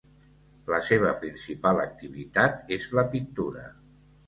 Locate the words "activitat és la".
1.85-3.07